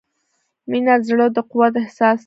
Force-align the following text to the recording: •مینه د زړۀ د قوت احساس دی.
•مینه 0.69 0.95
د 0.99 1.03
زړۀ 1.07 1.25
د 1.35 1.37
قوت 1.49 1.73
احساس 1.81 2.17
دی. 2.19 2.19